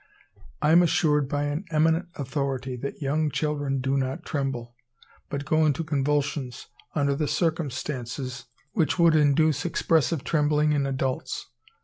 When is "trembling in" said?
10.23-10.87